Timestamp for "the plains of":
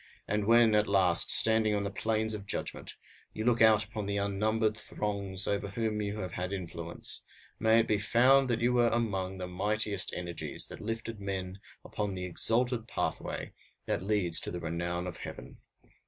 1.83-2.47